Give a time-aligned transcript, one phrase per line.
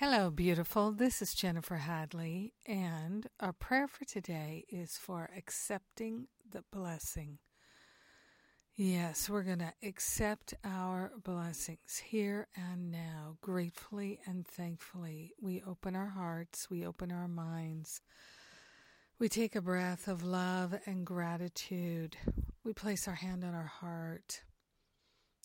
[0.00, 0.92] Hello, beautiful.
[0.92, 7.38] This is Jennifer Hadley, and our prayer for today is for accepting the blessing.
[8.76, 15.32] Yes, we're going to accept our blessings here and now, gratefully and thankfully.
[15.42, 18.00] We open our hearts, we open our minds.
[19.18, 22.16] We take a breath of love and gratitude.
[22.62, 24.42] We place our hand on our heart.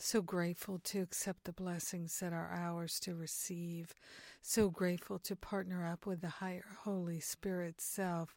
[0.00, 3.94] So grateful to accept the blessings that are ours to receive.
[4.40, 8.36] So grateful to partner up with the higher Holy Spirit self.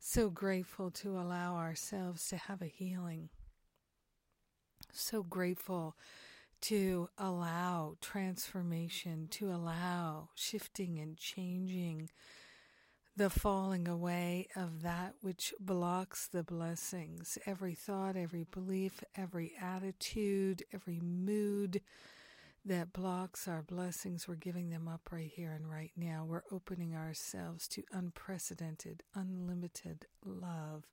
[0.00, 3.28] So grateful to allow ourselves to have a healing.
[4.92, 5.94] So grateful
[6.62, 12.08] to allow transformation, to allow shifting and changing
[13.16, 17.38] the falling away of that which blocks the blessings.
[17.46, 21.80] Every thought, every belief, every attitude, every mood
[22.64, 26.24] that blocks our blessings, we're giving them up right here and right now.
[26.26, 30.84] We're opening ourselves to unprecedented, unlimited love.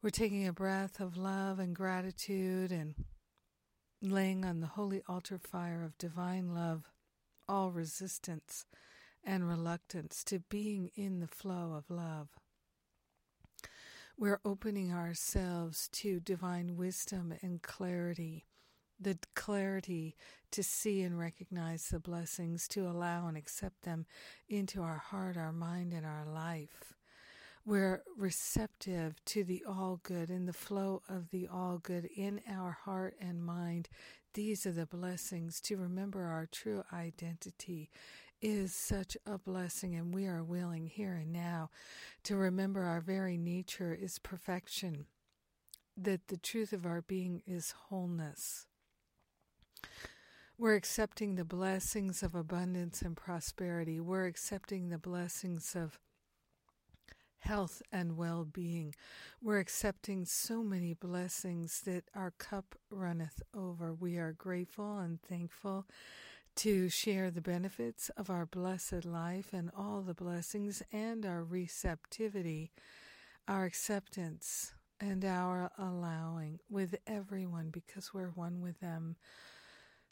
[0.00, 2.94] We're taking a breath of love and gratitude and
[4.00, 6.84] laying on the holy altar fire of divine love
[7.48, 8.64] all resistance
[9.28, 12.28] and reluctance to being in the flow of love.
[14.16, 18.46] We're opening ourselves to divine wisdom and clarity,
[18.98, 20.16] the clarity
[20.50, 24.06] to see and recognize the blessings, to allow and accept them
[24.48, 26.94] into our heart, our mind, and our life.
[27.66, 32.72] We're receptive to the all good and the flow of the all good in our
[32.72, 33.90] heart and mind.
[34.32, 37.90] These are the blessings to remember our true identity
[38.40, 41.70] is such a blessing, and we are willing here and now
[42.24, 45.06] to remember our very nature is perfection,
[45.96, 48.66] that the truth of our being is wholeness.
[50.56, 54.00] We're accepting the blessings of abundance and prosperity.
[54.00, 56.00] We're accepting the blessings of
[57.38, 58.94] health and well being.
[59.40, 63.94] We're accepting so many blessings that our cup runneth over.
[63.94, 65.86] We are grateful and thankful
[66.58, 72.72] to share the benefits of our blessed life and all the blessings and our receptivity,
[73.46, 79.14] our acceptance, and our allowing with everyone because we're one with them.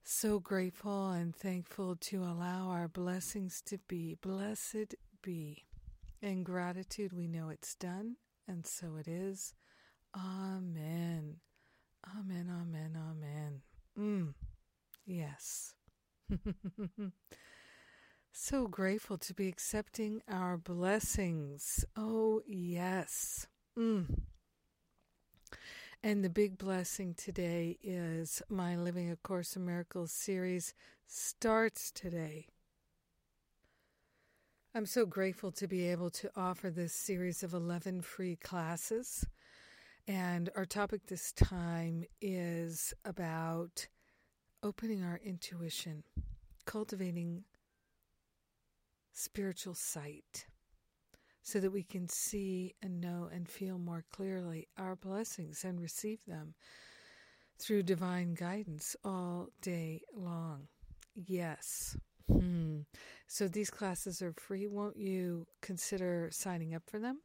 [0.05, 4.15] So grateful and thankful to allow our blessings to be.
[4.15, 5.65] Blessed be.
[6.23, 9.53] In gratitude, we know it's done, and so it is.
[10.17, 11.39] Amen.
[12.17, 13.63] Amen, amen, amen.
[13.99, 14.35] Mm.
[15.05, 15.76] Yes.
[18.33, 21.85] so grateful to be accepting our blessings.
[21.97, 23.47] Oh, yes.
[23.79, 24.23] Mm.
[26.03, 30.75] And the big blessing today is my Living A Course in Miracles series
[31.07, 32.47] starts today.
[34.75, 39.27] I'm so grateful to be able to offer this series of 11 free classes.
[40.07, 43.89] And our topic this time is about
[44.63, 46.03] opening our intuition,
[46.65, 47.45] cultivating
[49.13, 50.47] spiritual sight
[51.43, 56.25] so that we can see and know and feel more clearly our blessings and receive
[56.27, 56.55] them
[57.59, 60.67] through divine guidance all day long.
[61.15, 61.97] Yes.
[62.31, 62.81] Hmm.
[63.29, 64.67] So these classes are free.
[64.67, 67.21] Won't you consider signing up for them?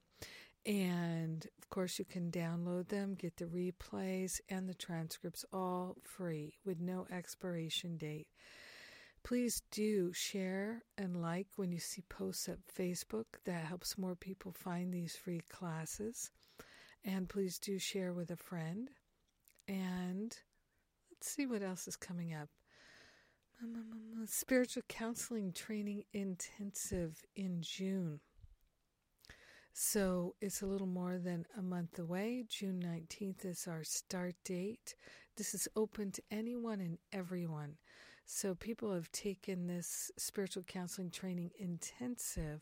[0.66, 6.60] And of course, you can download them, get the replays and the transcripts all free
[6.66, 8.28] with no expiration date.
[9.24, 13.26] Please do share and like when you see posts at Facebook.
[13.46, 16.32] That helps more people find these free classes.
[17.04, 18.90] And please do share with a friend.
[19.68, 20.36] And
[21.12, 22.50] let's see what else is coming up.
[23.64, 28.20] Mm, mm, mm, Spiritual Counseling Training Intensive in June.
[29.74, 32.44] So it's a little more than a month away.
[32.48, 34.96] June 19th is our start date.
[35.38, 37.78] This is open to anyone and everyone.
[38.26, 42.62] So people have taken this spiritual counseling training intensive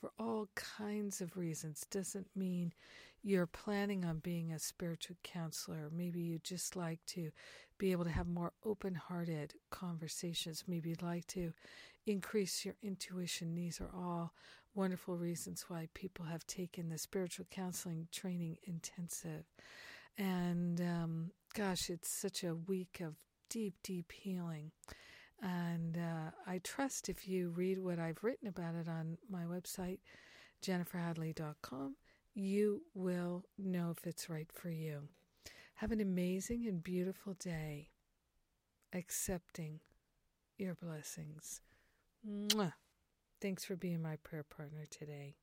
[0.00, 1.86] for all kinds of reasons.
[1.90, 2.72] Doesn't mean
[3.22, 5.90] you're planning on being a spiritual counselor.
[5.90, 7.30] Maybe you just like to
[7.78, 10.64] be able to have more open hearted conversations.
[10.66, 11.52] Maybe you'd like to
[12.06, 13.54] increase your intuition.
[13.54, 14.32] These are all
[14.74, 19.44] wonderful reasons why people have taken the spiritual counseling training intensive.
[20.18, 23.14] And um, gosh, it's such a week of
[23.48, 24.70] deep, deep healing.
[25.42, 29.98] And uh, I trust if you read what I've written about it on my website,
[30.64, 31.96] jenniferhadley.com,
[32.34, 35.08] you will know if it's right for you.
[35.76, 37.90] Have an amazing and beautiful day,
[38.92, 39.80] accepting
[40.56, 41.60] your blessings.
[42.26, 42.72] Mwah.
[43.40, 45.36] Thanks for being my prayer partner today.